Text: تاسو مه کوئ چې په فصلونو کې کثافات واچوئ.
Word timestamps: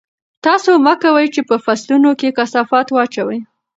تاسو 0.45 0.71
مه 0.85 0.93
کوئ 1.01 1.27
چې 1.35 1.41
په 1.49 1.55
فصلونو 1.65 2.09
کې 2.19 2.35
کثافات 2.37 2.87
واچوئ. 2.91 3.39